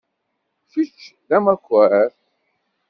[0.71, 2.11] Kečč d amakar.